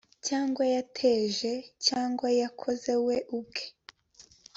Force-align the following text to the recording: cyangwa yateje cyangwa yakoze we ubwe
cyangwa 0.27 0.63
yateje 0.75 1.51
cyangwa 1.87 2.27
yakoze 2.41 2.93
we 3.05 3.15
ubwe 3.37 3.63